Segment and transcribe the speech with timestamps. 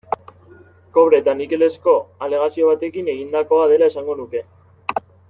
[0.97, 1.93] Kobre eta nikelezko
[2.29, 4.43] aleazio batekin egindakoa dela esango nuke.